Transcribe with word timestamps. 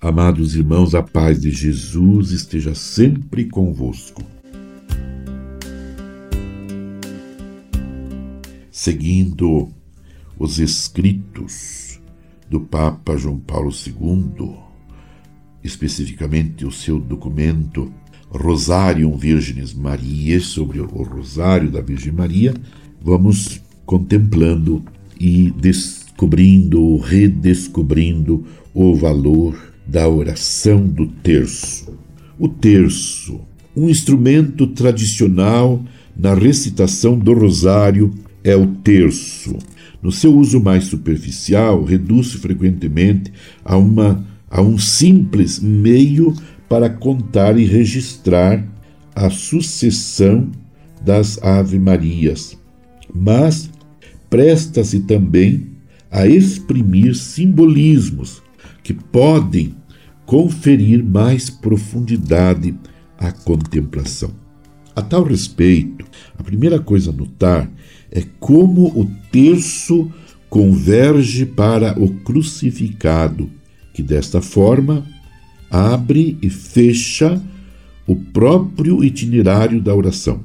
Amados 0.00 0.54
irmãos, 0.54 0.94
a 0.94 1.02
paz 1.02 1.40
de 1.40 1.50
Jesus 1.50 2.30
esteja 2.30 2.72
sempre 2.72 3.46
convosco. 3.46 4.22
Seguindo 8.70 9.68
os 10.38 10.60
escritos 10.60 11.98
do 12.48 12.60
Papa 12.60 13.16
João 13.16 13.40
Paulo 13.40 13.72
II, 13.72 14.54
especificamente 15.64 16.64
o 16.64 16.70
seu 16.70 17.00
documento 17.00 17.92
Rosarium 18.30 19.16
Virgenes 19.16 19.74
Maria, 19.74 20.38
sobre 20.38 20.78
o 20.78 20.86
Rosário 21.02 21.72
da 21.72 21.80
Virgem 21.80 22.12
Maria, 22.12 22.54
vamos 23.02 23.60
contemplando 23.84 24.80
e 25.18 25.50
descobrindo, 25.50 26.98
redescobrindo 26.98 28.46
o 28.72 28.94
valor 28.94 29.76
da 29.88 30.06
oração 30.06 30.86
do 30.86 31.06
terço. 31.06 31.98
O 32.38 32.46
terço, 32.46 33.40
um 33.74 33.88
instrumento 33.88 34.66
tradicional 34.66 35.82
na 36.14 36.34
recitação 36.34 37.18
do 37.18 37.32
rosário, 37.32 38.12
é 38.44 38.54
o 38.54 38.66
terço. 38.66 39.56
No 40.02 40.12
seu 40.12 40.36
uso 40.36 40.60
mais 40.60 40.84
superficial, 40.84 41.82
reduz-se 41.82 42.36
frequentemente 42.36 43.32
a, 43.64 43.76
uma, 43.76 44.24
a 44.50 44.60
um 44.60 44.78
simples 44.78 45.58
meio 45.58 46.34
para 46.68 46.90
contar 46.90 47.58
e 47.58 47.64
registrar 47.64 48.64
a 49.14 49.30
sucessão 49.30 50.50
das 51.02 51.42
Ave-Marias, 51.42 52.56
mas 53.12 53.70
presta-se 54.28 55.00
também 55.00 55.66
a 56.10 56.26
exprimir 56.26 57.16
simbolismos 57.16 58.42
que 58.82 58.94
podem 58.94 59.74
conferir 60.28 61.02
mais 61.02 61.48
profundidade 61.48 62.74
à 63.16 63.32
contemplação. 63.32 64.30
A 64.94 65.00
tal 65.00 65.24
respeito, 65.24 66.04
a 66.36 66.42
primeira 66.42 66.78
coisa 66.78 67.08
a 67.08 67.14
notar 67.14 67.66
é 68.10 68.22
como 68.38 68.88
o 68.88 69.10
terço 69.32 70.12
converge 70.50 71.46
para 71.46 71.98
o 71.98 72.10
crucificado, 72.10 73.48
que 73.94 74.02
desta 74.02 74.42
forma 74.42 75.06
abre 75.70 76.36
e 76.42 76.50
fecha 76.50 77.42
o 78.06 78.14
próprio 78.14 79.02
itinerário 79.02 79.80
da 79.80 79.94
oração. 79.94 80.44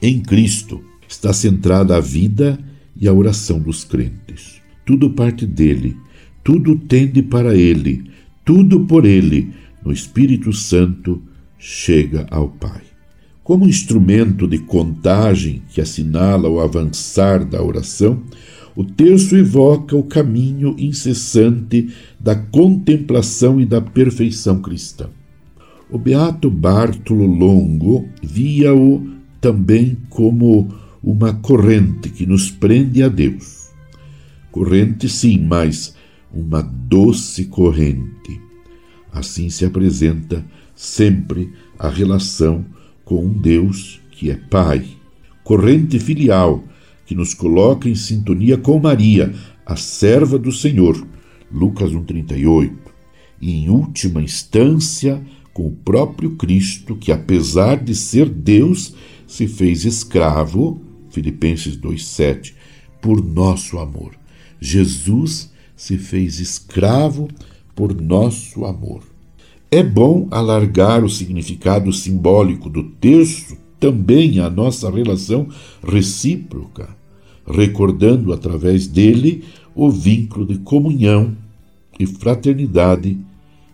Em 0.00 0.20
Cristo 0.20 0.80
está 1.08 1.32
centrada 1.32 1.96
a 1.96 2.00
vida 2.00 2.60
e 2.96 3.08
a 3.08 3.12
oração 3.12 3.58
dos 3.58 3.82
crentes. 3.82 4.60
Tudo 4.86 5.10
parte 5.10 5.44
dele 5.44 5.96
tudo 6.42 6.76
tende 6.76 7.22
para 7.22 7.54
Ele, 7.54 8.04
tudo 8.44 8.80
por 8.86 9.04
Ele, 9.04 9.52
no 9.84 9.92
Espírito 9.92 10.52
Santo, 10.52 11.22
chega 11.58 12.26
ao 12.30 12.48
Pai. 12.48 12.82
Como 13.42 13.68
instrumento 13.68 14.46
de 14.46 14.58
contagem 14.58 15.62
que 15.70 15.80
assinala 15.80 16.48
o 16.48 16.60
avançar 16.60 17.44
da 17.44 17.62
oração, 17.62 18.22
o 18.76 18.84
terço 18.84 19.36
evoca 19.36 19.96
o 19.96 20.04
caminho 20.04 20.76
incessante 20.78 21.88
da 22.18 22.34
contemplação 22.36 23.60
e 23.60 23.66
da 23.66 23.80
perfeição 23.80 24.60
cristã. 24.60 25.08
O 25.90 25.98
beato 25.98 26.48
Bartolo 26.48 27.26
Longo 27.26 28.08
via-o 28.22 29.06
também 29.40 29.96
como 30.08 30.68
uma 31.02 31.32
corrente 31.34 32.10
que 32.10 32.26
nos 32.26 32.50
prende 32.50 33.02
a 33.02 33.08
Deus. 33.08 33.70
Corrente, 34.52 35.08
sim, 35.08 35.38
mas 35.38 35.94
uma 36.32 36.62
doce 36.62 37.46
corrente. 37.46 38.40
Assim 39.12 39.50
se 39.50 39.64
apresenta 39.64 40.44
sempre 40.74 41.52
a 41.78 41.88
relação 41.88 42.64
com 43.04 43.24
um 43.24 43.32
Deus 43.32 44.00
que 44.10 44.30
é 44.30 44.36
Pai, 44.36 44.84
corrente 45.42 45.98
filial 45.98 46.64
que 47.10 47.14
nos 47.16 47.34
coloca 47.34 47.88
em 47.88 47.94
sintonia 47.96 48.56
com 48.56 48.78
Maria, 48.78 49.34
a 49.66 49.74
serva 49.74 50.38
do 50.38 50.52
Senhor, 50.52 51.04
Lucas 51.50 51.90
1,38, 51.90 52.72
e 53.40 53.50
em 53.50 53.68
última 53.68 54.22
instância 54.22 55.20
com 55.52 55.66
o 55.66 55.72
próprio 55.72 56.36
Cristo, 56.36 56.94
que 56.94 57.10
apesar 57.10 57.82
de 57.82 57.96
ser 57.96 58.28
Deus, 58.28 58.94
se 59.26 59.48
fez 59.48 59.84
escravo, 59.84 60.80
Filipenses 61.10 61.76
2,7, 61.76 62.54
por 63.02 63.20
nosso 63.20 63.80
amor. 63.80 64.12
Jesus 64.60 65.50
se 65.80 65.96
fez 65.96 66.38
escravo 66.40 67.26
por 67.74 67.98
nosso 67.98 68.66
amor. 68.66 69.02
É 69.70 69.82
bom 69.82 70.28
alargar 70.30 71.02
o 71.02 71.08
significado 71.08 71.90
simbólico 71.90 72.68
do 72.68 72.82
terço 72.82 73.56
também 73.78 74.40
à 74.40 74.50
nossa 74.50 74.90
relação 74.90 75.48
recíproca, 75.82 76.86
recordando 77.46 78.30
através 78.30 78.86
dele 78.86 79.42
o 79.74 79.90
vínculo 79.90 80.44
de 80.44 80.58
comunhão 80.58 81.34
e 81.98 82.04
fraternidade 82.04 83.16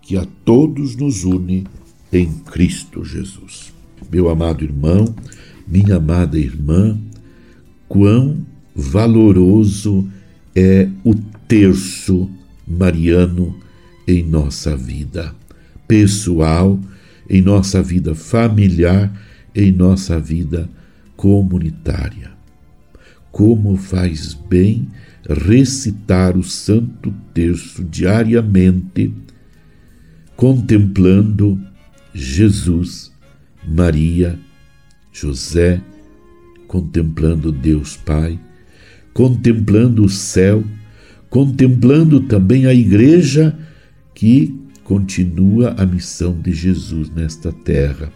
que 0.00 0.16
a 0.16 0.26
todos 0.42 0.96
nos 0.96 1.24
une 1.24 1.66
em 2.10 2.32
Cristo 2.32 3.04
Jesus. 3.04 3.74
Meu 4.10 4.30
amado 4.30 4.64
irmão, 4.64 5.04
minha 5.68 5.96
amada 5.96 6.38
irmã, 6.38 6.98
quão 7.86 8.38
valoroso 8.74 10.08
é 10.16 10.19
o 11.04 11.14
terço 11.46 12.30
mariano 12.66 13.56
em 14.06 14.22
nossa 14.22 14.76
vida 14.76 15.34
pessoal, 15.86 16.78
em 17.28 17.40
nossa 17.40 17.82
vida 17.82 18.14
familiar, 18.14 19.12
em 19.54 19.72
nossa 19.72 20.18
vida 20.18 20.68
comunitária. 21.16 22.30
Como 23.30 23.76
faz 23.76 24.34
bem 24.34 24.88
recitar 25.28 26.36
o 26.36 26.42
Santo 26.42 27.12
Terço 27.34 27.84
diariamente, 27.84 29.12
contemplando 30.36 31.60
Jesus, 32.12 33.12
Maria, 33.66 34.38
José, 35.12 35.80
contemplando 36.66 37.52
Deus 37.52 37.96
Pai, 37.96 38.38
contemplando 39.12 40.04
o 40.04 40.08
céu, 40.08 40.62
contemplando 41.28 42.20
também 42.20 42.66
a 42.66 42.74
igreja 42.74 43.56
que 44.14 44.54
continua 44.84 45.74
a 45.78 45.86
missão 45.86 46.38
de 46.40 46.52
Jesus 46.52 47.10
nesta 47.10 47.52
terra, 47.52 48.12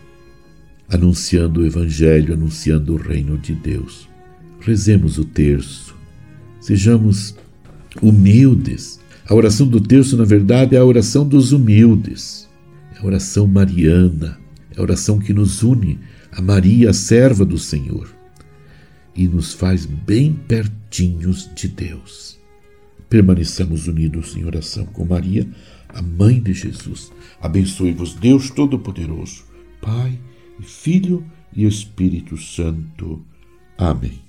anunciando 0.89 1.61
o 1.61 1.67
Evangelho, 1.67 2.35
anunciando 2.35 2.95
o 2.95 2.97
reino 2.97 3.39
de 3.39 3.55
Deus. 3.55 4.09
Rezemos 4.61 5.19
o 5.19 5.25
terço, 5.25 5.95
sejamos 6.61 7.37
humildes. 8.03 9.01
A 9.27 9.35
oração 9.35 9.67
do 9.67 9.81
terço, 9.81 10.17
na 10.17 10.25
verdade, 10.25 10.75
é 10.75 10.79
a 10.79 10.85
oração 10.85 11.27
dos 11.27 11.53
humildes, 11.53 12.49
é 12.95 12.99
a 13.01 13.07
oração 13.07 13.47
mariana, 13.47 14.39
é 14.75 14.81
a 14.81 14.83
oração 14.83 15.19
que 15.19 15.33
nos 15.33 15.63
une 15.63 15.99
a 16.37 16.43
Maria, 16.43 16.91
a 16.91 16.93
serva 16.93 17.45
do 17.45 17.57
Senhor, 17.57 18.09
e 19.15 19.27
nos 19.29 19.53
faz 19.53 19.87
bem 19.87 20.33
pertinhos 20.33 21.51
de 21.55 21.69
Deus 21.69 22.45
permaneçamos 23.15 23.87
unidos 23.87 24.37
em 24.37 24.45
oração 24.45 24.87
com 24.87 25.05
Maria, 25.05 25.47
a 25.89 26.03
mãe 26.03 26.43
de 26.43 26.53
Jesus. 26.53 27.13
Abençoe-vos 27.41 28.15
Deus 28.15 28.51
Todo-Poderoso, 28.51 29.45
Pai 29.81 30.19
Filho 30.61 31.25
e 31.55 31.65
Espírito 31.65 32.37
Santo. 32.37 33.25
Amém. 33.79 34.21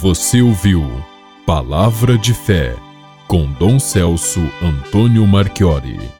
Você 0.00 0.40
ouviu 0.40 0.82
Palavra 1.44 2.16
de 2.16 2.32
Fé 2.32 2.76
com 3.26 3.50
Dom 3.54 3.78
Celso 3.78 4.40
Antônio 4.62 5.26
Marchiori. 5.26 6.10